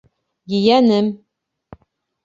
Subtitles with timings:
[0.59, 1.13] Ейәнем!..